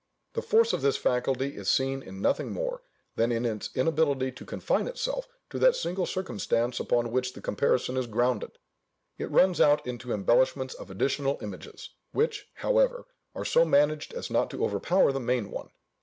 [0.33, 2.81] The force of this faculty is seen in nothing more,
[3.17, 7.95] than in its inability to confine itself to that single circumstance upon which the comparison
[7.97, 8.57] is grounded:
[9.19, 14.49] it runs out into embellishments of additional images, which, however, are so managed as not
[14.49, 15.69] to overpower the main one.